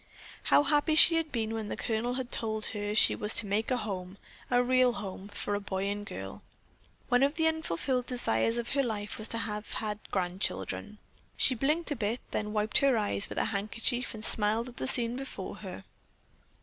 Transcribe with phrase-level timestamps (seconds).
[0.45, 3.69] How happy she had been when the Colonel had told her she was to make
[3.69, 4.17] a home,
[4.49, 6.41] a real home, for a boy and girl.
[7.09, 10.97] One of the unfulfilled desires of her life was to have had grandchildren.
[11.37, 14.87] She blinked a bit, then wiped her eyes with her handkerchief and smiled at the
[14.87, 15.83] scene before her.